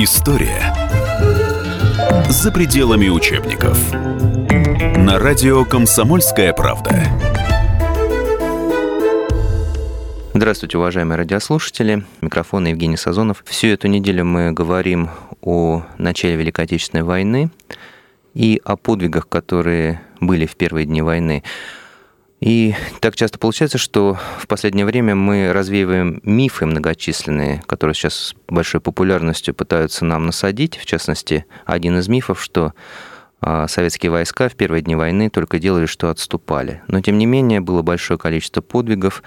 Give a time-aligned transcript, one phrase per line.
[0.00, 0.72] История
[2.28, 3.92] за пределами учебников.
[4.96, 7.02] На радио «Комсомольская правда».
[10.34, 12.04] Здравствуйте, уважаемые радиослушатели.
[12.20, 13.42] Микрофон Евгений Сазонов.
[13.44, 15.10] Всю эту неделю мы говорим
[15.42, 17.50] о начале Великой Отечественной войны
[18.34, 21.42] и о подвигах, которые были в первые дни войны.
[22.40, 28.34] И так часто получается, что в последнее время мы развеиваем мифы многочисленные, которые сейчас с
[28.46, 30.76] большой популярностью пытаются нам насадить.
[30.76, 32.74] В частности, один из мифов, что
[33.40, 36.82] а, советские войска в первые дни войны только делали, что отступали.
[36.86, 39.22] Но, тем не менее, было большое количество подвигов,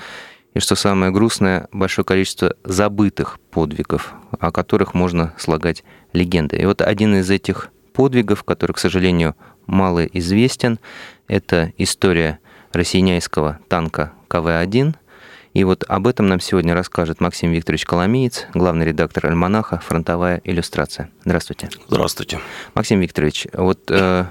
[0.54, 6.58] и, что самое грустное, большое количество забытых подвигов, о которых можно слагать легенды.
[6.58, 10.80] И вот один из этих подвигов, который, к сожалению, мало известен,
[11.28, 12.40] это история
[12.74, 14.96] россияйского танка КВ-1.
[15.54, 19.82] И вот об этом нам сегодня расскажет Максим Викторович Коломиец, главный редактор «Альманаха.
[19.86, 21.10] Фронтовая иллюстрация».
[21.26, 21.70] Здравствуйте.
[21.90, 22.40] Здравствуйте.
[22.74, 24.26] Максим Викторович, вот э,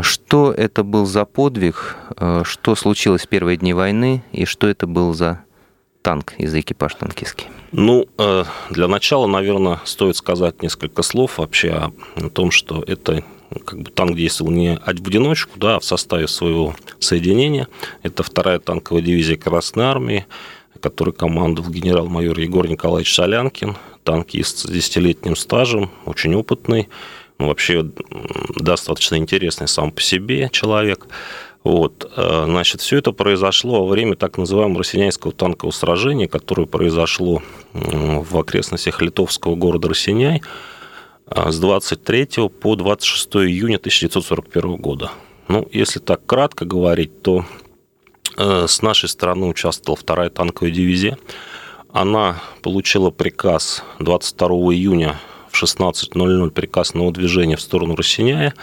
[0.00, 4.88] что это был за подвиг, э, что случилось в первые дни войны и что это
[4.88, 5.44] был за
[6.02, 7.46] танк и за экипаж танкистский?
[7.70, 13.22] Ну, э, для начала, наверное, стоит сказать несколько слов вообще о том, что это
[13.64, 17.68] как бы танк действовал не в одиночку, да, а в составе своего соединения.
[18.02, 20.26] Это вторая танковая дивизия Красной Армии,
[20.80, 26.88] который командовал генерал-майор Егор Николаевич Солянкин, танкист с десятилетним стажем, очень опытный,
[27.38, 27.84] ну, вообще
[28.56, 31.06] достаточно интересный сам по себе человек.
[31.64, 32.10] Вот.
[32.16, 38.38] Э, значит, все это произошло во время так называемого Росиняйского танкового сражения, которое произошло в
[38.38, 40.42] окрестностях литовского города Росиняй
[41.34, 45.10] с 23 по 26 июня 1941 года.
[45.48, 47.44] Ну, если так кратко говорить, то
[48.36, 51.18] э, с нашей стороны участвовала вторая танковая дивизия.
[51.92, 55.18] Она получила приказ 22 июня
[55.50, 58.54] в 16.00 приказ на выдвижение в сторону Росиняя.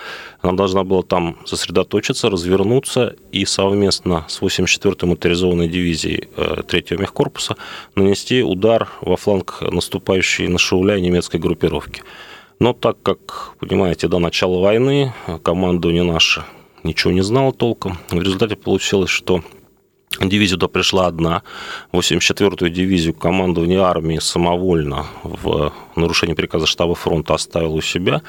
[0.42, 7.58] Она должна была там сосредоточиться, развернуться и совместно с 84-й моторизованной дивизией 3-го э, мехкорпуса
[7.96, 12.04] нанести удар во фланг наступающей на Шауля немецкой группировки.
[12.64, 15.14] Но так как, понимаете, до начала войны
[15.44, 16.46] командование наше
[16.84, 19.44] ничего не знало толком, в результате получилось, что
[20.22, 21.44] Дивизия туда пришла одна.
[21.92, 28.22] 84-ю дивизию командование армии самовольно в нарушении приказа штаба фронта оставило у себя.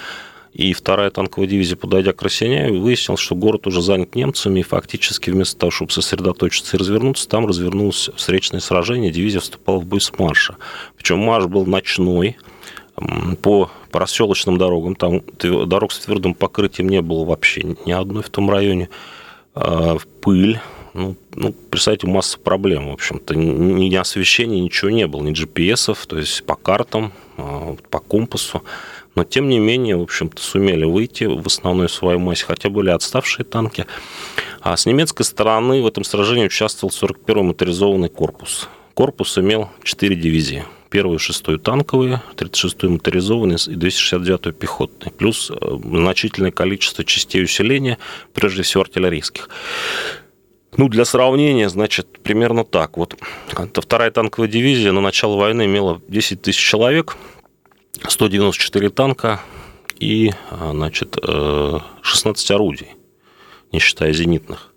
[0.53, 5.31] И вторая танковая дивизия, подойдя к Росиняю, выяснил, что город уже занят немцами, и фактически
[5.31, 10.13] вместо того, чтобы сосредоточиться и развернуться, там развернулось встречное сражение, дивизия вступала в бой с
[10.19, 10.57] марша.
[10.97, 12.37] Причем марш был ночной,
[13.43, 18.51] по проселочным дорогам, там дорог с твердым покрытием не было вообще ни одной в том
[18.51, 18.89] районе,
[19.55, 20.61] а, пыль,
[20.95, 23.35] ну, ну, представьте, масса проблем, в общем-то.
[23.35, 28.63] Ни, ни освещения, ничего не было, ни GPS, то есть по картам, а, по компасу.
[29.17, 33.45] Но, тем не менее, в общем-то, сумели выйти в основной своей массе, хотя были отставшие
[33.45, 33.87] танки.
[34.61, 38.69] А с немецкой стороны в этом сражении участвовал 41-й моторизованный корпус.
[38.95, 46.53] Корпус имел 4 дивизии– первую, шестую танковые, 36-ю моторизованные и 269-ю пехотные, плюс э, значительное
[46.53, 47.99] количество частей усиления,
[48.33, 49.49] прежде всего артиллерийских.
[50.77, 52.97] Ну, для сравнения, значит, примерно так.
[52.97, 53.17] Вот
[53.59, 57.17] это вторая танковая дивизия на начало войны имела 10 тысяч человек,
[58.07, 59.41] 194 танка
[59.99, 61.17] и, а, значит,
[62.03, 62.91] 16 э, орудий,
[63.73, 64.73] не считая зенитных.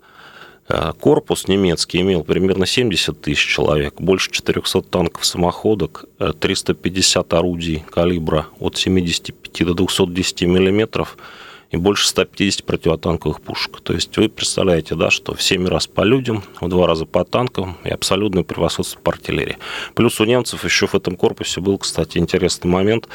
[0.68, 6.04] Э, корпус немецкий имел примерно 70 тысяч человек, больше 400 танков самоходок,
[6.40, 11.16] 350 орудий калибра от 75 до 210 миллиметров–
[11.70, 13.80] и больше 150 противотанковых пушек.
[13.80, 17.24] То есть вы представляете, да, что в 7 раз по людям, в 2 раза по
[17.24, 19.58] танкам и абсолютное превосходство по артиллерии.
[19.94, 23.08] Плюс у немцев еще в этом корпусе был, кстати, интересный момент,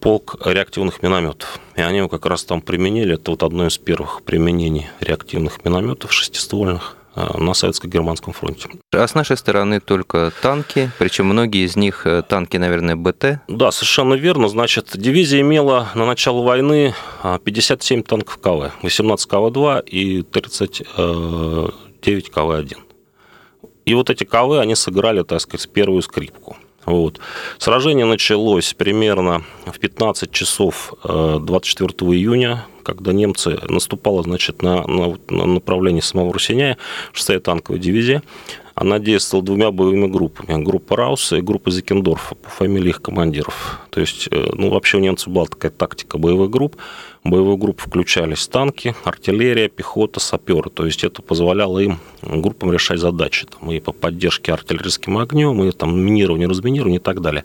[0.00, 1.58] полк реактивных минометов.
[1.76, 3.14] И они его как раз там применили.
[3.14, 8.68] Это вот одно из первых применений реактивных минометов шестиствольных на советско-германском фронте.
[8.92, 13.40] А с нашей стороны только танки, причем многие из них э, танки, наверное, БТ?
[13.48, 14.48] Да, совершенно верно.
[14.48, 16.94] Значит, дивизия имела на начало войны
[17.44, 22.76] 57 э, танков КВ, 18 КВ-2 и 39 КВ-1.
[23.86, 26.56] И вот эти КВ, они сыграли, так сказать, первую скрипку.
[26.84, 27.20] Вот.
[27.58, 35.46] Сражение началось примерно в 15 часов 24 июня когда немцы наступала, значит, на, на, на
[35.46, 36.78] направлении самого Русиняя,
[37.12, 38.22] 6-я танковая дивизия,
[38.76, 40.62] она действовала двумя боевыми группами.
[40.62, 43.80] Группа Рауса и группа Зикендорфа по фамилии их командиров.
[43.90, 46.76] То есть, э, ну, вообще у немцев была такая тактика боевых групп.
[47.30, 50.70] Боевую группу включались танки, артиллерия, пехота, саперы.
[50.70, 53.46] То есть это позволяло им, группам, решать задачи.
[53.46, 57.44] Там, и по поддержке артиллерийским огнем, и там минирование, разминирование и так далее.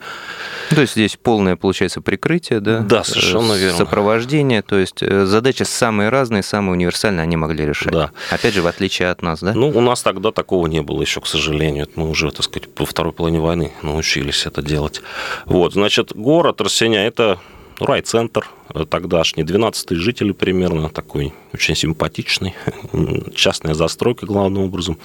[0.70, 2.80] То есть здесь полное, получается, прикрытие, да?
[2.80, 3.78] Да, совершенно верно.
[3.78, 4.62] Сопровождение.
[4.62, 7.94] То есть э, задачи самые разные, самые универсальные они могли решать.
[7.94, 8.12] Да.
[8.30, 9.54] Опять же, в отличие от нас, да?
[9.54, 11.88] Ну, у нас тогда такого не было еще, к сожалению.
[11.96, 15.02] Мы уже, так сказать, по второй половине войны научились это делать.
[15.46, 17.40] Вот, значит, город Росеня– это
[17.82, 18.48] райцентр
[18.90, 22.54] тогдашний, 12 жителей примерно, такой очень симпатичный,
[23.36, 24.98] частная застройка главным образом.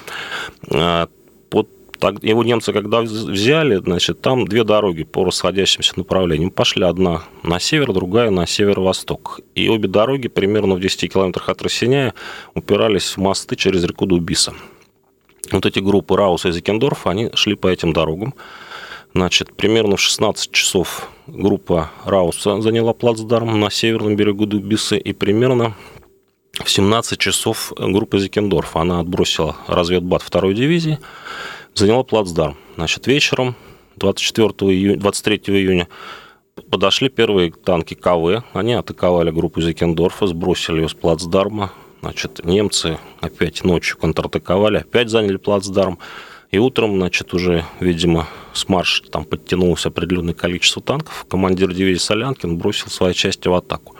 [0.70, 1.08] А,
[1.50, 1.69] под
[1.99, 6.50] так, его немцы, когда взяли, значит, там две дороги по расходящимся направлениям.
[6.50, 9.40] Пошли одна на север, другая на северо-восток.
[9.55, 12.12] И обе дороги примерно в 10 километрах от Рассеняя
[12.55, 14.52] упирались в мосты через реку Дубиса.
[15.52, 18.34] Вот эти группы Рауса и Зекендорфа, они шли по этим дорогам.
[19.14, 25.75] Значит, примерно в 16 часов группа Рауса заняла плацдарм на северном берегу Дубисы, и примерно
[26.64, 30.99] в 17 часов группа Зикендорф, она отбросила разведбат второй дивизии,
[31.75, 32.56] заняла плацдарм.
[32.76, 33.55] Значит, вечером
[33.96, 35.88] 24 июня, 23 июня
[36.70, 43.64] подошли первые танки КВ, они атаковали группу Зикендорфа, сбросили ее с плацдарма, значит, немцы опять
[43.64, 45.99] ночью контратаковали, опять заняли плацдарм,
[46.56, 51.26] и утром, значит, уже, видимо, с марш там подтянулось определенное количество танков.
[51.29, 53.94] Командир дивизии Солянкин бросил свои части в атаку.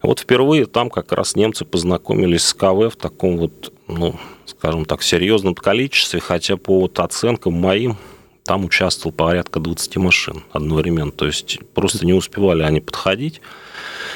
[0.00, 4.16] Вот впервые там как раз немцы познакомились с КВ в таком вот, ну,
[4.46, 7.98] скажем так, серьезном количестве, хотя по вот оценкам моим
[8.44, 11.12] там участвовал порядка 20 машин одновременно.
[11.12, 13.42] То есть просто не успевали они подходить.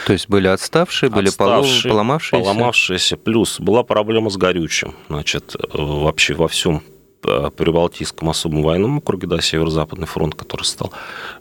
[0.06, 2.44] То есть были отставшие, были отставшие, поломавшиеся?
[2.44, 3.16] Поломавшиеся.
[3.18, 4.94] Плюс была проблема с горючим.
[5.08, 6.82] Значит, э, вообще во всем
[7.20, 10.92] Прибалтийском особом военном округе, да, Северо-Западный фронт, который стал.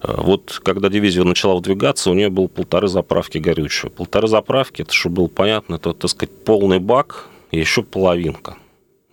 [0.02, 3.90] Э, вот когда дивизия начала выдвигаться, у нее было полторы заправки горючего.
[3.90, 8.58] Полторы заправки, это чтобы было понятно, это, так сказать, полный бак и еще половинка.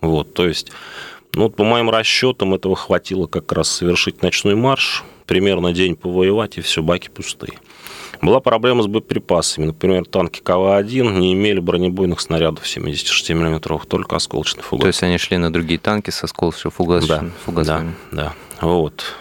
[0.01, 0.71] Вот, то есть,
[1.33, 6.61] ну, по моим расчетам, этого хватило как раз совершить ночной марш, примерно день повоевать, и
[6.61, 7.53] все, баки пустые.
[8.25, 9.65] Была проблема с боеприпасами.
[9.65, 14.81] Например, танки КВ-1 не имели бронебойных снарядов 76 мм, только осколочный фугас.
[14.81, 17.07] То есть они шли на другие танки с осколочным фугасами?
[17.07, 17.93] Да, фугасами.
[18.11, 18.67] да, да.
[18.67, 19.15] Вот.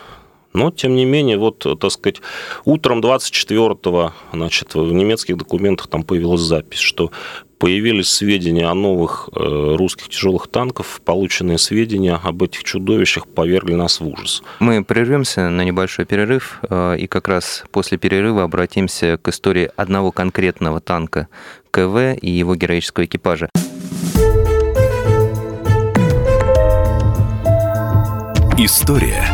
[0.54, 2.20] Но, тем не менее, вот, так сказать,
[2.64, 7.10] утром 24-го, значит, в немецких документах там появилась запись, что
[7.58, 14.00] появились сведения о новых э, русских тяжелых танках, полученные сведения об этих чудовищах повергли нас
[14.00, 14.42] в ужас.
[14.60, 20.12] Мы прервемся на небольшой перерыв, э, и как раз после перерыва обратимся к истории одного
[20.12, 21.28] конкретного танка
[21.70, 23.48] КВ и его героического экипажа.
[28.56, 29.33] История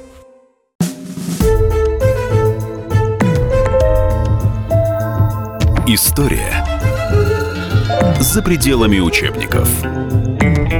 [5.93, 6.65] История
[8.21, 9.83] за пределами учебников.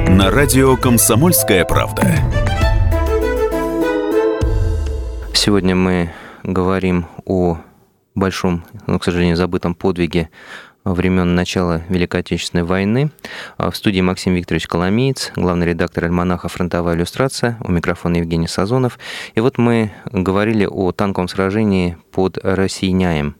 [0.08, 2.02] На радио «Комсомольская правда».
[5.34, 6.10] Сегодня мы
[6.42, 7.58] говорим о
[8.14, 10.30] большом, но, к сожалению, забытом подвиге
[10.82, 13.10] времен начала Великой Отечественной войны.
[13.58, 18.98] В студии Максим Викторович Коломеец, главный редактор альманаха «Фронтовая иллюстрация», у микрофона Евгений Сазонов.
[19.34, 23.36] И вот мы говорили о танковом сражении под Российняем.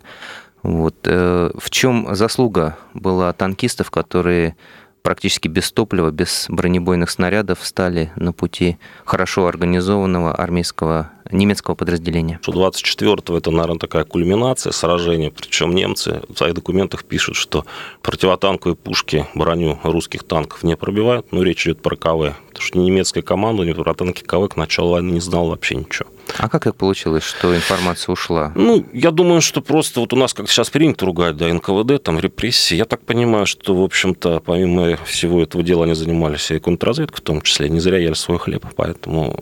[0.63, 0.95] Вот.
[1.05, 4.57] Э, в чем заслуга была танкистов, которые
[5.03, 12.39] практически без топлива, без бронебойных снарядов стали на пути хорошо организованного армейского немецкого подразделения.
[12.47, 17.65] 24-го это, наверное, такая кульминация сражения, причем немцы в своих документах пишут, что
[18.03, 23.23] противотанковые пушки броню русских танков не пробивают, но речь идет про КВ, потому что немецкая
[23.23, 26.09] команда, не про танки КВ к началу войны не знала вообще ничего.
[26.43, 28.51] А как так получилось, что информация ушла?
[28.57, 32.19] Ну, я думаю, что просто вот у нас, как сейчас принято ругать, да, НКВД, там
[32.19, 32.75] репрессии.
[32.75, 37.21] Я так понимаю, что, в общем-то, помимо всего этого дела, они занимались и контрразведкой в
[37.21, 37.69] том числе.
[37.69, 39.39] Не зря ели свой хлеб, поэтому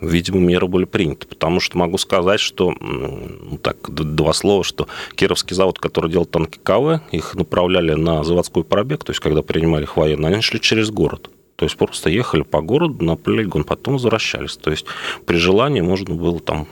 [0.00, 1.28] видимо, меры были приняты.
[1.28, 6.58] Потому что могу сказать, что, ну, так, два слова, что Кировский завод, который делал танки
[6.60, 10.90] КВ, их направляли на заводской пробег, то есть, когда принимали их военные, они шли через
[10.90, 11.30] город.
[11.56, 14.56] То есть просто ехали по городу на полигон, потом возвращались.
[14.56, 14.86] То есть
[15.24, 16.68] при желании можно было там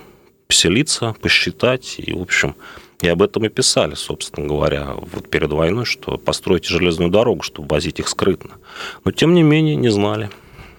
[0.46, 2.54] поселиться, посчитать, и, в общем,
[3.00, 7.68] и об этом и писали, собственно говоря, вот перед войной, что построить железную дорогу, чтобы
[7.68, 8.52] возить их скрытно.
[9.04, 10.30] Но, тем не менее, не знали.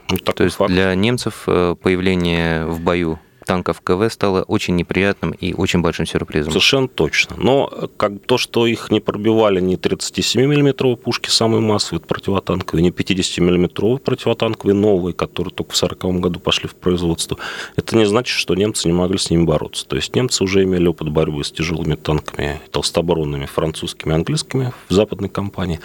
[0.09, 0.71] Вот То есть факт.
[0.71, 6.51] для немцев э, появление в бою танков КВ стало очень неприятным и очень большим сюрпризом.
[6.51, 7.35] Совершенно точно.
[7.37, 13.99] Но как то, что их не пробивали ни 37-миллиметровые пушки, самые массовые противотанковые, ни 50-миллиметровые
[13.99, 17.37] противотанковые новые, которые только в 1940 году пошли в производство,
[17.75, 19.85] это не значит, что немцы не могли с ними бороться.
[19.87, 25.29] То есть немцы уже имели опыт борьбы с тяжелыми танками, толстоборонными, французскими, английскими в западной
[25.29, 25.79] кампании.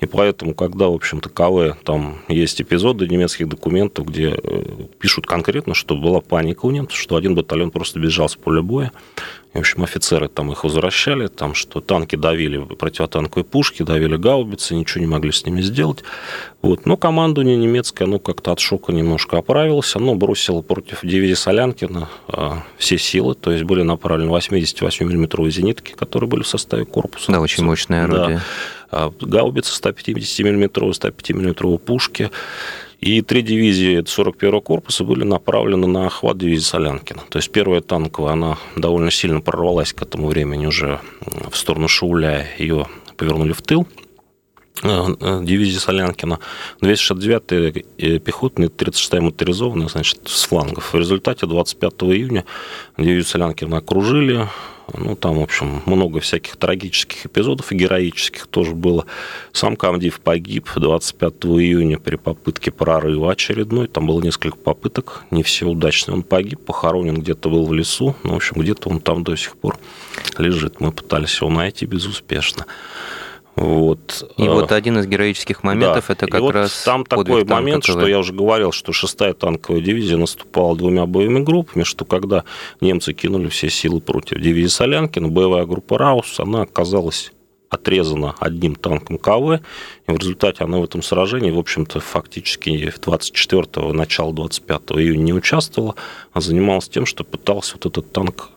[0.00, 4.64] И поэтому, когда, в общем-то, КВ, там есть эпизоды немецких документов, где э,
[4.98, 8.92] пишут конкретно, что была паника у немцев, что один батальон просто бежал с поля боя.
[9.52, 14.74] И, в общем, офицеры там их возвращали, там, что танки давили противотанковые пушки, давили гаубицы,
[14.74, 16.02] ничего не могли с ними сделать.
[16.62, 16.86] Вот.
[16.86, 19.94] Но командование немецкое, оно как-то от шока немножко оправилось.
[19.94, 25.92] Оно бросило против дивизии Солянкина а, все силы, то есть были направлены 88 миллиметровые зенитки,
[25.92, 27.30] которые были в составе корпуса.
[27.30, 28.36] Да, очень мощное орудие.
[28.36, 28.42] Да.
[28.90, 32.30] А гаубицы 150 миллиметровые 105 миллиметровые пушки.
[33.02, 37.22] И три дивизии 41-го корпуса были направлены на охват дивизии Солянкина.
[37.30, 41.00] То есть первая танковая, она довольно сильно прорвалась к этому времени уже
[41.50, 43.88] в сторону Шауля, ее повернули в тыл
[44.84, 46.38] э, э, дивизии Солянкина,
[46.80, 50.92] 269-я пехотная, 36-я моторизованная, значит, с флангов.
[50.92, 52.44] В результате 25 июня
[52.96, 54.46] дивизию Солянкина окружили,
[54.94, 59.06] ну, там, в общем, много всяких трагических эпизодов и героических тоже было.
[59.52, 63.88] Сам комдив погиб 25 июня при попытке прорыва очередной.
[63.88, 66.16] Там было несколько попыток, не все удачные.
[66.16, 68.14] Он погиб, похоронен где-то был в лесу.
[68.24, 69.78] Ну, в общем, где-то он там до сих пор
[70.38, 70.80] лежит.
[70.80, 72.66] Мы пытались его найти безуспешно.
[73.54, 74.32] Вот.
[74.38, 76.14] И вот один из героических моментов да.
[76.14, 80.16] это как и раз там такой момент, что я уже говорил, что шестая танковая дивизия
[80.16, 82.44] наступала двумя боевыми группами, что когда
[82.80, 87.32] немцы кинули все силы против дивизии Солянкина, боевая группа Раус, она оказалась
[87.68, 89.60] отрезана одним танком КВ,
[90.06, 95.32] и в результате она в этом сражении, в общем-то, фактически 24 начала 25 июня не
[95.32, 95.94] участвовала,
[96.32, 98.50] а занималась тем, что пытался вот этот танк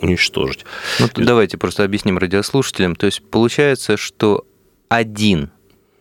[0.00, 0.64] уничтожить.
[0.98, 2.96] Ну, давайте просто объясним радиослушателям.
[2.96, 4.44] То есть получается, что
[4.88, 5.50] один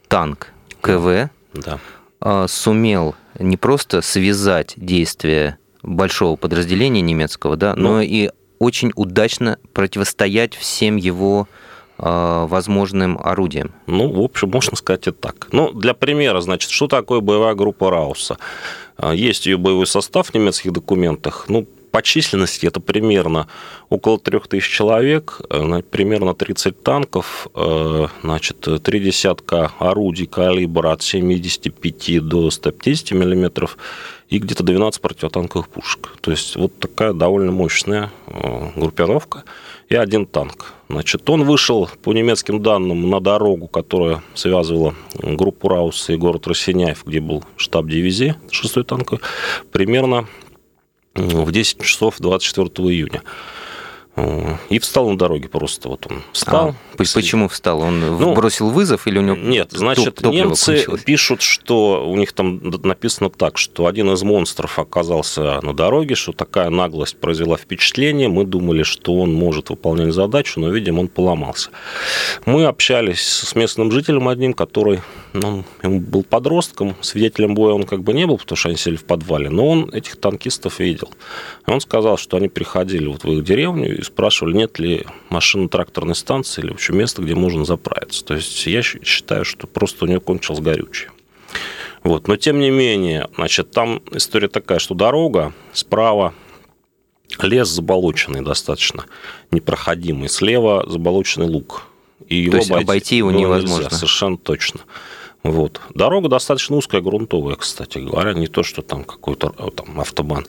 [0.07, 1.79] танк КВ да.
[2.19, 8.01] А, сумел не просто связать действия большого подразделения немецкого, да, но, но ну.
[8.01, 8.29] и
[8.59, 11.47] очень удачно противостоять всем его
[11.97, 13.73] а, возможным орудием.
[13.87, 15.47] Ну, в общем, можно сказать это так.
[15.51, 18.37] Ну, для примера, значит, что такое боевая группа Рауса?
[18.97, 21.45] А, есть ее боевой состав в немецких документах.
[21.47, 23.47] Ну, по численности это примерно
[23.87, 32.19] около 3000 человек, э, примерно 30 танков, э, значит, три десятка орудий калибра от 75
[32.19, 33.77] до 150 миллиметров
[34.27, 36.17] и где-то 12 противотанковых пушек.
[36.19, 39.45] То есть вот такая довольно мощная э, группировка
[39.87, 40.73] и один танк.
[40.89, 47.05] Значит, он вышел, по немецким данным, на дорогу, которая связывала группу Рауса и город Росиняев,
[47.05, 49.21] где был штаб дивизии 6-й танковой,
[49.71, 50.27] примерно
[51.15, 53.21] в 10 часов 24 июня.
[54.69, 55.89] И встал на дороге просто.
[55.89, 56.69] Вот он встал.
[56.69, 57.81] А, почему встал?
[57.81, 61.03] Он ну, бросил вызов или у него Нет, значит, немцы кончилось?
[61.03, 66.31] пишут, что у них там написано так, что один из монстров оказался на дороге, что
[66.31, 68.29] такая наглость произвела впечатление.
[68.29, 71.71] Мы думали, что он может выполнять задачу, но, видимо, он поломался.
[72.45, 75.01] Мы общались с местным жителем одним, который
[75.35, 78.95] ну, он был подростком, свидетелем боя он как бы не был, потому что они сели
[78.95, 81.11] в подвале, но он этих танкистов видел.
[81.67, 86.61] И он сказал, что они приходили вот в их деревню спрашивали, нет ли машино-тракторной станции
[86.61, 88.23] или вообще места, где можно заправиться.
[88.23, 91.11] То есть я считаю, что просто у него кончилось горючее.
[92.03, 92.27] Вот.
[92.27, 96.33] Но тем не менее, значит, там история такая, что дорога справа
[97.41, 99.05] лес заболоченный достаточно,
[99.51, 100.29] непроходимый.
[100.29, 101.87] Слева заболоченный луг.
[102.27, 103.83] И его То есть обойти, обойти его невозможно.
[103.83, 104.81] Нельзя, совершенно точно.
[105.45, 105.79] Вот.
[105.93, 110.47] Дорога достаточно узкая, грунтовая, кстати говоря, не то, что там какой-то э, там, автобан.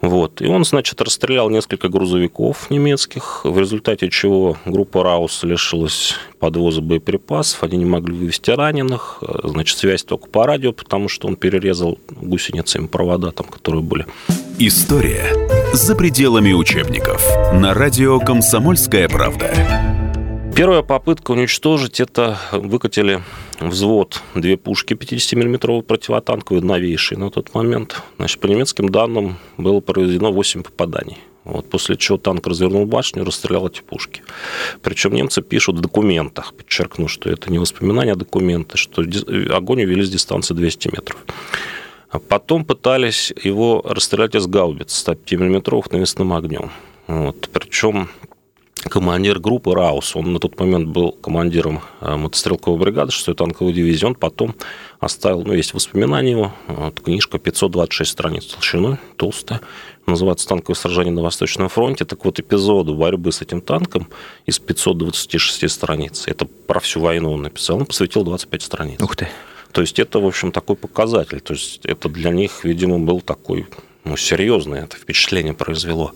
[0.00, 0.40] Вот.
[0.40, 7.62] И он, значит, расстрелял несколько грузовиков немецких, в результате чего группа Раус лишилась подвоза боеприпасов,
[7.64, 11.98] они не могли вывести раненых, э, значит, связь только по радио, потому что он перерезал
[12.08, 14.06] гусеницами провода, там, которые были.
[14.58, 15.34] История
[15.74, 19.54] за пределами учебников на радио «Комсомольская правда».
[20.56, 23.22] Первая попытка уничтожить это выкатили
[23.60, 28.02] взвод две пушки 50-мм противотанковые, новейшие на тот момент.
[28.16, 31.18] Значит, по немецким данным было произведено 8 попаданий.
[31.44, 34.22] Вот, после чего танк развернул башню, расстрелял эти пушки.
[34.82, 39.02] Причем немцы пишут в документах, подчеркну, что это не воспоминания, а документы, что
[39.54, 41.24] огонь вели с дистанции 200 метров.
[42.10, 46.70] А потом пытались его расстрелять из гаубиц 105 мм навесным огнем.
[47.06, 47.48] Вот.
[47.52, 48.08] Причем
[48.88, 54.06] командир группы Раус, он на тот момент был командиром э, мотострелковой бригады 6-й танковой дивизии,
[54.06, 54.54] он потом
[55.00, 59.60] оставил, ну, есть воспоминания его, вот, книжка 526 страниц толщиной, толстая,
[60.06, 62.04] называется «Танковое сражение на Восточном фронте».
[62.04, 64.08] Так вот, эпизоду борьбы с этим танком
[64.46, 69.00] из 526 страниц, это про всю войну он написал, он посвятил 25 страниц.
[69.00, 69.28] Ух ты.
[69.72, 71.40] То есть это, в общем, такой показатель.
[71.40, 73.66] То есть это для них, видимо, был такой
[74.04, 76.12] ну, серьезное это впечатление произвело.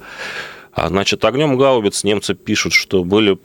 [0.75, 3.39] А, значит, огнем гаубиц немцы пишут, что были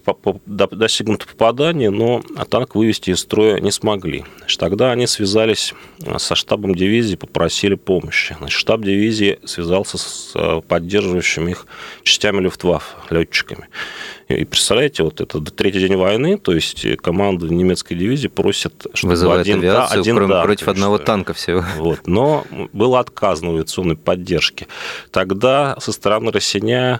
[0.45, 4.25] достигнуты попадания, но танк вывести из строя не смогли.
[4.39, 8.35] Значит, тогда они связались а, со штабом дивизии, попросили помощи.
[8.39, 11.67] Значит, штаб дивизии связался с а, поддерживающими их
[12.03, 13.67] частями Люфтваффе, летчиками.
[14.29, 19.41] И представляете, вот это третий день войны, то есть команда немецкой дивизии просит, чтобы Вызывает
[19.41, 21.65] один, авиацию, один кроме, да, против одного что, танка всего.
[21.77, 24.67] Вот, но было отказано авиационной поддержки.
[25.09, 26.99] Тогда со стороны россияне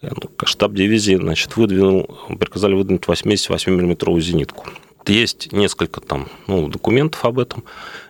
[0.00, 4.64] ну, штаб дивизии значит, выдвинул, приказали выдвинуть 88-миллиметровую зенитку.
[5.06, 7.64] Есть несколько там ну, документов об этом.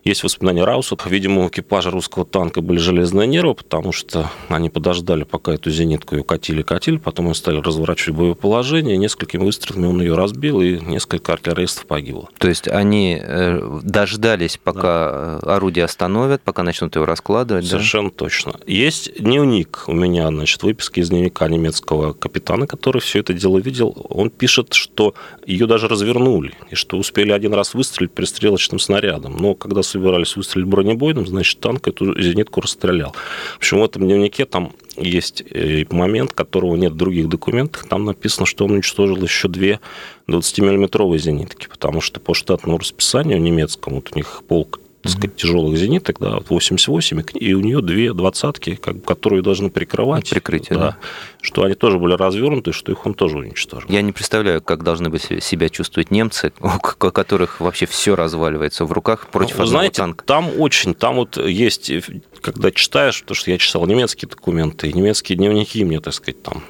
[0.04, 0.96] Есть воспоминания Рауса.
[1.06, 6.16] Видимо, у экипажа русского танка были железные нервы, потому что они подождали, пока эту зенитку
[6.16, 11.32] ее катили-катили, потом они стали разворачивать боевое положение, несколькими выстрелами он ее разбил, и несколько
[11.32, 12.28] артиллеристов погибло.
[12.38, 15.56] То есть они э, дождались, пока да.
[15.56, 17.66] орудие остановят, пока начнут его раскладывать?
[17.66, 18.16] Совершенно да?
[18.16, 18.54] точно.
[18.66, 23.94] Есть дневник у меня, значит, выписки из дневника немецкого капитана, который все это дело видел.
[24.08, 25.14] Он пишет, что
[25.46, 29.36] ее даже развернули, и что успели один раз выстрелить пристрелочным снарядом.
[29.36, 33.14] Но когда собирались выстрелить бронебойным, значит, танк эту зенитку расстрелял.
[33.54, 37.86] В общем, в этом дневнике там есть э, момент, которого нет в других документах.
[37.88, 39.80] Там написано, что он уничтожил еще две
[40.28, 45.76] 20-миллиметровые зенитки, потому что по штатному расписанию немецкому, вот у них полк так сказать, тяжелых
[45.78, 50.28] зениток, да, 88, и у нее две двадцатки, которые должны прикрывать.
[50.28, 50.96] Прикрытие, да, да.
[51.40, 53.88] Что они тоже были развернуты, что их он тоже уничтожил.
[53.88, 58.92] Я не представляю, как должны быть себя чувствовать немцы, у которых вообще все разваливается в
[58.92, 60.24] руках против ну, одного знаете, танка.
[60.24, 61.90] Там очень, там вот есть,
[62.40, 66.62] когда читаешь, потому что я читал немецкие документы, и немецкие дневники мне, так сказать, там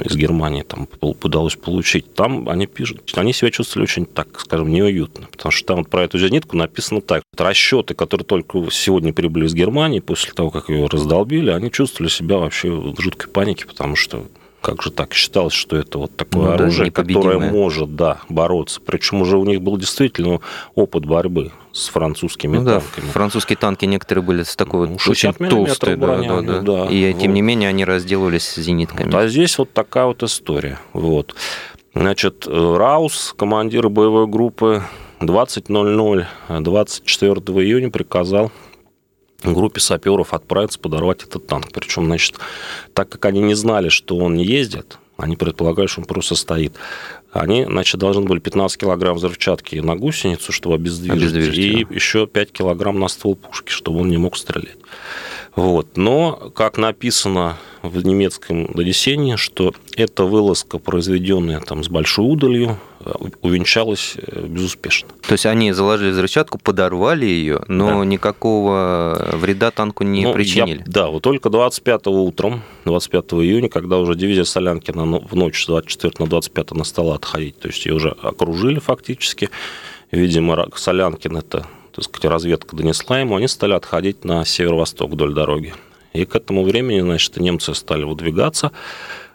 [0.00, 5.28] из Германии там удалось получить, там они пишут, они себя чувствовали очень, так скажем, неуютно,
[5.30, 9.46] потому что там вот про эту зенитку написано так, расчет расчеты, которые только сегодня прибыли
[9.46, 13.96] из Германии, после того, как ее раздолбили, они чувствовали себя вообще в жуткой панике, потому
[13.96, 14.26] что
[14.64, 18.80] как же так считалось, что это вот такое ну, оружие, да, которое может, да, бороться.
[18.80, 20.40] Причем уже у них был действительно
[20.74, 23.06] опыт борьбы с французскими ну, танками.
[23.06, 26.86] Да, французские танки некоторые были с такой ну, очень толстой, броня, да, да, да.
[26.86, 27.20] И вот.
[27.20, 29.04] тем не менее они разделывались зенитками.
[29.04, 30.78] Вот, а здесь вот такая вот история.
[30.94, 31.34] Вот.
[31.94, 34.82] Значит, Раус, командир боевой группы
[35.20, 36.26] 20.00
[36.60, 38.50] 24 июня приказал
[39.52, 41.66] группе саперов отправиться подорвать этот танк.
[41.72, 42.36] Причем, значит,
[42.94, 46.74] так как они не знали, что он не ездит, они предполагали, что он просто стоит.
[47.32, 51.94] Они, значит, должны были 15 килограмм взрывчатки на гусеницу, чтобы обездвижить, обездвижить и да.
[51.94, 54.78] еще 5 килограмм на ствол пушки, чтобы он не мог стрелять.
[55.56, 55.96] Вот.
[55.96, 57.56] Но, как написано
[57.88, 65.08] в немецком донесении, что эта вылазка, произведенная там с большой удалью, э, увенчалась э, безуспешно.
[65.26, 68.04] То есть они заложили взрывчатку, подорвали ее, но да.
[68.04, 70.78] никакого вреда танку не ну, причинили?
[70.78, 75.66] Я, да, вот только 25 утром, 25 июня, когда уже дивизия Солянкина в ночь с
[75.66, 79.50] 24 на 25 на стала отходить, то есть ее уже окружили фактически,
[80.10, 85.74] видимо, Солянкин это так сказать, разведка донесла ему, они стали отходить на северо-восток вдоль дороги.
[86.14, 88.72] И к этому времени, значит, немцы стали выдвигаться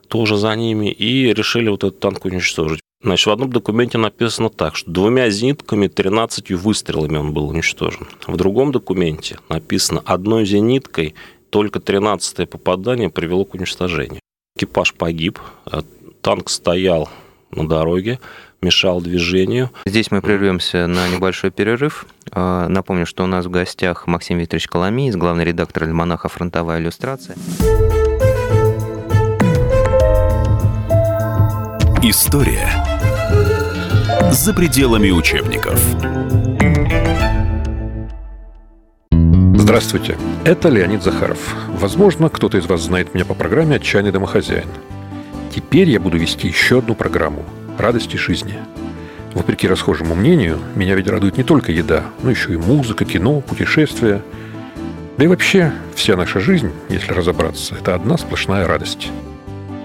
[0.07, 2.81] тоже за ними и решили вот этот танк уничтожить.
[3.01, 8.07] Значит, в одном документе написано так, что двумя зенитками, 13 выстрелами он был уничтожен.
[8.27, 11.15] В другом документе написано, одной зениткой
[11.49, 14.19] только 13 попадание привело к уничтожению.
[14.55, 15.83] Экипаж погиб, а
[16.21, 17.09] танк стоял
[17.51, 18.19] на дороге,
[18.61, 19.71] мешал движению.
[19.85, 22.05] Здесь мы прервемся на небольшой перерыв.
[22.31, 27.35] А, напомню, что у нас в гостях Максим Викторович Коломиец, главный редактор альманаха «Фронтовая иллюстрация».
[32.01, 32.69] История
[34.31, 35.79] за пределами учебников.
[39.55, 41.55] Здравствуйте, это Леонид Захаров.
[41.67, 44.67] Возможно, кто-то из вас знает меня по программе «Отчаянный домохозяин».
[45.53, 47.43] Теперь я буду вести еще одну программу
[47.79, 48.55] «Радости жизни».
[49.33, 54.21] Вопреки расхожему мнению, меня ведь радует не только еда, но еще и музыка, кино, путешествия.
[55.17, 59.09] Да и вообще, вся наша жизнь, если разобраться, это одна сплошная радость.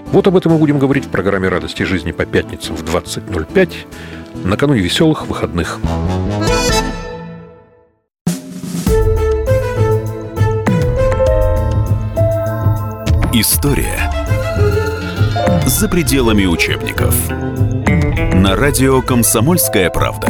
[0.07, 3.73] Вот об этом мы будем говорить в программе «Радости жизни» по пятницам в 20.05
[4.43, 5.79] накануне веселых выходных.
[13.33, 14.11] История
[15.65, 17.15] за пределами учебников.
[18.17, 20.27] На радио «Комсомольская правда».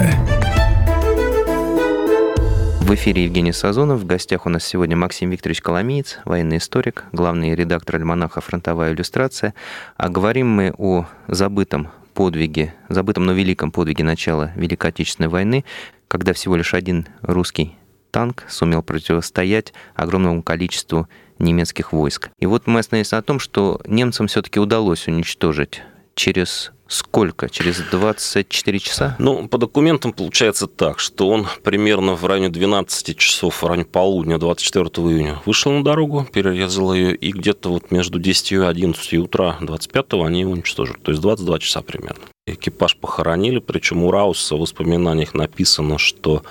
[2.81, 3.99] В эфире Евгений Сазонов.
[3.99, 9.53] В гостях у нас сегодня Максим Викторович Коломиец, военный историк, главный редактор альманаха «Фронтовая иллюстрация».
[9.97, 15.63] А говорим мы о забытом подвиге, забытом, но великом подвиге начала Великой Отечественной войны,
[16.07, 17.75] когда всего лишь один русский
[18.09, 22.29] танк сумел противостоять огромному количеству немецких войск.
[22.39, 25.83] И вот мы остановились на том, что немцам все-таки удалось уничтожить
[26.15, 27.49] через сколько?
[27.49, 29.15] Через 24 часа?
[29.19, 34.37] Ну, по документам получается так, что он примерно в районе 12 часов, в районе полудня
[34.37, 39.57] 24 июня вышел на дорогу, перерезал ее, и где-то вот между 10 и 11 утра
[39.61, 40.97] 25 они его уничтожили.
[40.99, 42.23] То есть 22 часа примерно.
[42.47, 46.43] Экипаж похоронили, причем у Рауса в воспоминаниях написано, что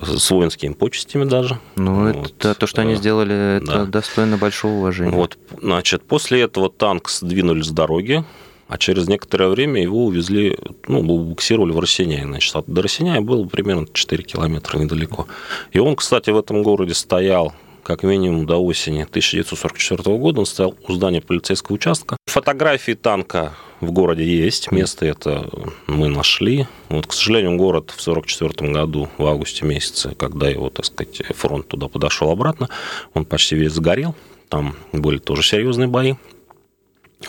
[0.00, 1.58] с воинскими почестями даже.
[1.76, 2.26] Ну, вот.
[2.26, 3.84] это то, что они сделали, это да.
[3.86, 5.10] достойно большого уважения.
[5.10, 8.24] Вот, значит, после этого танк сдвинули с дороги,
[8.68, 10.56] а через некоторое время его увезли,
[10.88, 12.22] ну, буксировали в Росиняй.
[12.22, 15.26] Значит, до Росиняя было примерно 4 километра недалеко.
[15.72, 20.40] И он, кстати, в этом городе стоял как минимум до осени 1944 года.
[20.40, 22.16] Он стоял у здания полицейского участка.
[22.26, 25.50] Фотографии танка в городе есть, место это
[25.86, 26.66] мы нашли.
[26.88, 31.68] Вот, к сожалению, город в 1944 году, в августе месяце, когда его, так сказать, фронт
[31.68, 32.70] туда подошел обратно,
[33.12, 34.14] он почти весь сгорел.
[34.48, 36.14] Там были тоже серьезные бои.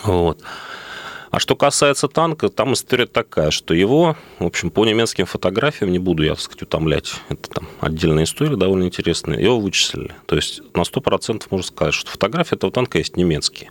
[0.02, 0.40] Вот.
[1.36, 5.98] А что касается танка, там история такая, что его, в общем, по немецким фотографиям, не
[5.98, 10.14] буду я, так сказать, утомлять, это там отдельная история, довольно интересная, его вычислили.
[10.24, 13.70] То есть на 100% можно сказать, что фотография этого танка есть немецкие.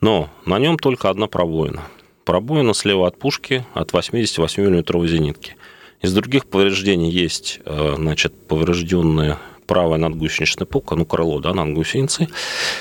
[0.00, 1.82] Но на нем только одна пробоина.
[2.24, 5.56] Пробоина слева от пушки от 88 мм зенитки.
[6.00, 9.40] Из других повреждений есть, э, значит, поврежденная
[9.70, 12.28] правая надгусеничная полка, ну, крыло, да, над гусеницей.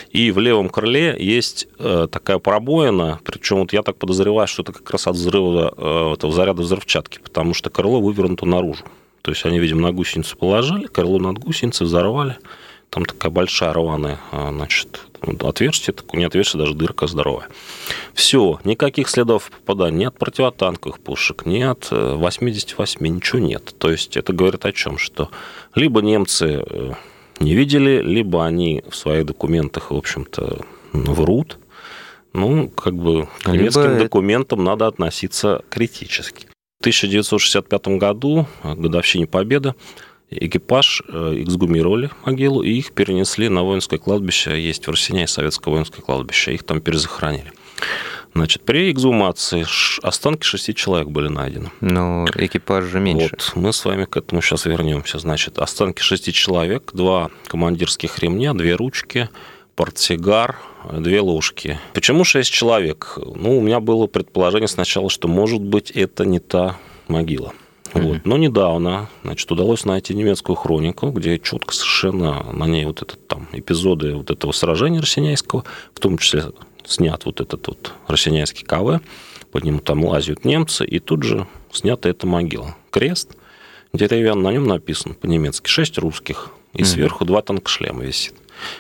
[0.10, 4.73] И в левом крыле есть э, такая пробоина, причем вот я так подозреваю, что это
[4.73, 8.86] как раз от взрыва э, этого заряда взрывчатки, потому что крыло вывернуто наружу.
[9.21, 12.38] То есть они, видимо, на гусеницу положили, крыло над гусеницей взорвали.
[12.89, 17.49] Там такая большая рваная, а, значит, отверстие, такое не отверстие, даже дырка здоровая.
[18.13, 23.75] Все, никаких следов попадания ни от противотанковых пушек, ни от 88, э, ничего нет.
[23.78, 24.97] То есть это говорит о чем?
[24.97, 25.30] Что
[25.75, 26.93] либо немцы э,
[27.39, 30.60] не видели, либо они в своих документах, в общем-то,
[30.93, 31.58] врут.
[32.34, 33.99] Ну, как бы к немецким либо...
[33.99, 36.47] документам надо относиться критически.
[36.80, 39.73] В 1965 году, к годовщине Победы,
[40.30, 44.62] экипаж э, эксгумировали могилу, и их перенесли на воинское кладбище.
[44.62, 47.52] Есть в Росине советское воинское кладбище, их там перезахоронили.
[48.35, 49.65] Значит, при эксгумации
[50.03, 51.71] останки шести человек были найдены.
[51.81, 53.29] Но экипаж же меньше.
[53.31, 55.19] Вот, мы с вами к этому сейчас вернемся.
[55.19, 59.29] Значит, останки шести человек, два командирских ремня, две ручки,
[59.75, 60.59] портсигар,
[60.91, 61.79] две ложки.
[61.93, 63.17] Почему шесть человек?
[63.17, 67.53] Ну, у меня было предположение сначала, что, может быть, это не та могила.
[67.93, 68.19] Вот.
[68.23, 73.47] Но недавно, значит, удалось найти немецкую хронику, где четко совершенно на ней вот этот там
[73.51, 75.63] эпизоды вот этого сражения Росиняйского,
[75.93, 76.45] в том числе
[76.89, 79.02] снят вот этот вот Росиняйский КВ,
[79.52, 82.75] под нему там лазят немцы, и тут же снята эта могила.
[82.91, 83.36] Крест
[83.93, 88.36] деревянный, на нем написано по-немецки шесть русских, и сверху два танкшлема висит.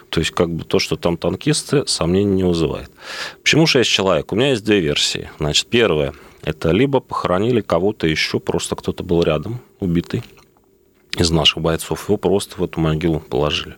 [0.09, 2.91] То есть, как бы то, что там танкисты, сомнений не вызывает.
[3.41, 4.31] Почему шесть человек?
[4.31, 5.29] У меня есть две версии.
[5.39, 10.23] Значит, первая– это либо похоронили кого-то еще, просто кто-то был рядом, убитый
[11.17, 13.75] из наших бойцов, его просто в эту могилу положили.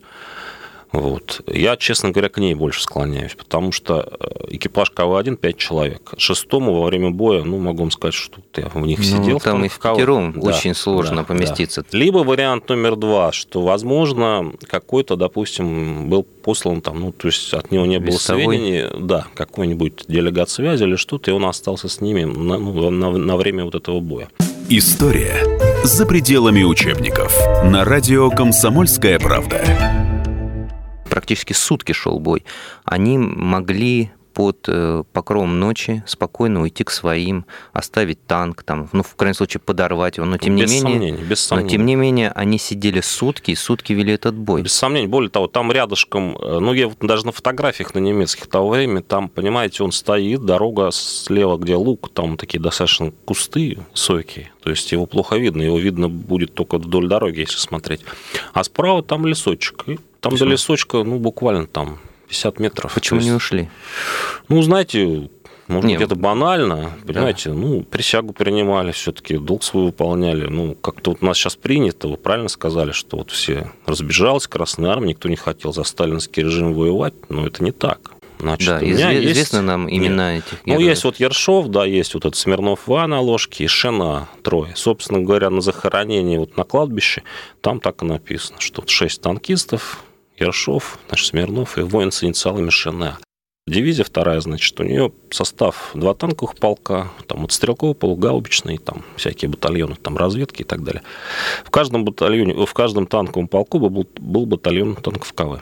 [0.91, 1.41] Вот.
[1.47, 6.13] Я, честно говоря, к ней больше склоняюсь, потому что э, экипаж КВ-1 5 человек.
[6.17, 9.39] Шестому во время боя, ну, могу вам сказать, что я в них ну, сидел.
[9.39, 11.83] Там и в пятером да, очень сложно да, поместиться.
[11.89, 11.97] Да.
[11.97, 17.71] Либо вариант номер два, что, возможно, какой-то, допустим, был послан там, ну, то есть от
[17.71, 18.57] него не было Вестовой.
[18.57, 23.11] сведений, да, какой-нибудь делегат связи или что-то, и он остался с ними на, ну, на,
[23.11, 24.27] на время вот этого боя.
[24.69, 25.35] История
[25.83, 27.37] за пределами учебников.
[27.63, 30.10] На радио «Комсомольская правда»
[31.11, 32.45] практически сутки шел бой,
[32.85, 39.15] они могли под э, покровом ночи спокойно уйти к своим, оставить танк, там, ну, в
[39.15, 40.25] крайнем случае, подорвать его.
[40.25, 41.67] Но тем без не менее, сомнений, без сомнений.
[41.67, 44.61] но тем не менее, они сидели сутки, и сутки вели этот бой.
[44.61, 45.07] Без сомнений.
[45.07, 49.01] Более того, там рядышком, э, ну, я вот даже на фотографиях на немецких того времени,
[49.01, 54.91] там, понимаете, он стоит, дорога слева, где лук, там такие достаточно кусты сойкие, то есть
[54.91, 58.01] его плохо видно, его видно будет только вдоль дороги, если смотреть.
[58.53, 62.93] А справа там лесочек, и там до лесочка, ну, буквально там 50 метров.
[62.93, 63.69] Почему То не есть, ушли?
[64.47, 65.29] Ну, знаете,
[65.67, 70.47] может Не, быть, это банально, понимаете, ну, присягу принимали все-таки, долг свой выполняли.
[70.47, 74.91] Ну, как-то вот у нас сейчас принято, вы правильно сказали, что вот все разбежались, Красная
[74.91, 78.11] Армия, никто не хотел за сталинский режим воевать, но это не так.
[78.39, 79.97] Значит, Да, у меня изве- есть- известно нам Нет.
[80.01, 80.89] имена этих Ну, героев.
[80.89, 84.73] есть вот Ершов, да, есть вот этот Смирнов Ва на ложке и Шена трое.
[84.75, 87.21] Собственно говоря, на захоронении вот на кладбище
[87.61, 90.03] там так и написано, что вот шесть танкистов,
[90.41, 93.17] Ершов, значит, Смирнов и воин с инициалами Шена.
[93.67, 99.49] Дивизия вторая, значит, у нее состав два танковых полка, там вот стрелковый, полугаубичный, там всякие
[99.49, 101.03] батальоны, там разведки и так далее.
[101.63, 105.61] В каждом батальоне, в каждом танковом полку был, был батальон танков КВ.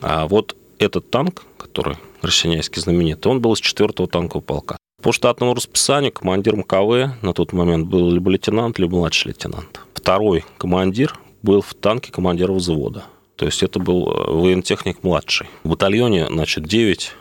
[0.00, 4.76] А вот этот танк, который россиянский знаменитый, он был из 4-го танкового полка.
[5.02, 9.80] По штатному расписанию командиром КВ на тот момент был либо лейтенант, либо младший лейтенант.
[9.92, 13.04] Второй командир был в танке командира взвода.
[13.38, 15.46] То есть это был э, воентехник младший.
[15.62, 17.14] В батальоне, значит, 9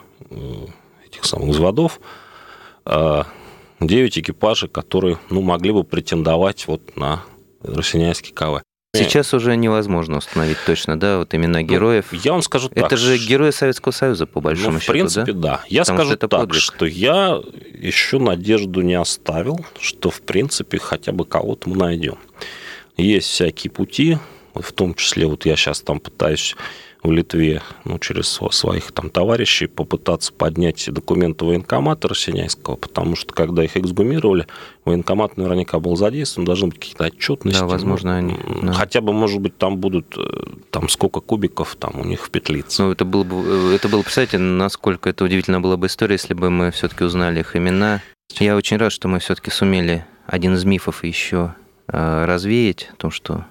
[1.05, 1.99] этих самых взводов,
[2.85, 7.23] 9 экипажей, которые ну, могли бы претендовать вот на
[7.61, 8.63] россиянский КВ.
[8.95, 12.07] Сейчас уже невозможно установить точно, да, вот имена героев.
[12.11, 12.85] Ну, Я вам скажу так.
[12.85, 15.39] это же герои Советского Союза, по большому Ну, в счету, принципе, да?
[15.39, 15.63] да.
[15.69, 16.61] Я Потому скажу что это так, подвиг.
[16.61, 17.39] что я
[17.79, 22.15] еще надежду не оставил, что, в принципе, хотя бы кого-то мы найдем.
[22.95, 24.17] Есть всякие пути,
[24.61, 26.55] в том числе, вот я сейчас там пытаюсь
[27.03, 33.33] в Литве, ну, через сво- своих там товарищей попытаться поднять документы военкомата россиянского, потому что,
[33.33, 34.47] когда их эксгумировали,
[34.83, 37.59] военкомат наверняка был задействован, должны быть какие-то отчетности.
[37.59, 38.73] Да, возможно, они, м, да.
[38.73, 40.21] Хотя бы, может быть, там будут, э,
[40.71, 42.81] там, сколько кубиков там у них в петлице.
[42.81, 46.33] Ну, это было бы, э, это было, представляете, насколько это удивительно была бы история, если
[46.33, 48.01] бы мы все-таки узнали их имена.
[48.39, 51.53] Я очень рад, что мы все-таки сумели один из мифов еще
[51.89, 53.45] э, развеять, о том, что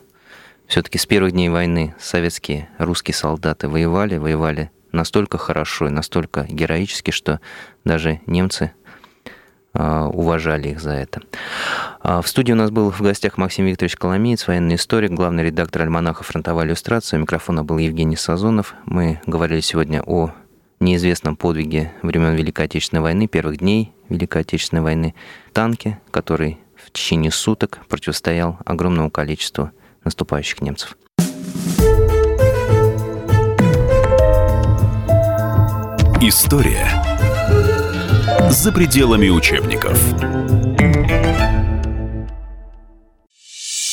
[0.66, 7.11] все-таки с первых дней войны советские русские солдаты воевали, воевали настолько хорошо и настолько героически,
[7.11, 7.40] что
[7.85, 8.72] даже немцы
[9.74, 11.22] э, уважали их за это.
[12.00, 15.83] А В студии у нас был в гостях Максим Викторович Коломеец, военный историк, главный редактор
[15.83, 17.18] альманаха «Фронтовая иллюстрация».
[17.18, 18.74] У микрофона был Евгений Сазонов.
[18.87, 20.33] Мы говорили сегодня о
[20.81, 25.14] неизвестном подвиге времен Великой Отечественной войны, первых дней Великой Отечественной войны,
[25.52, 29.70] танке, который в течение суток противостоял огромному количеству
[30.07, 30.97] наступающих немцев.
[36.23, 36.88] История
[38.51, 39.99] за пределами учебников.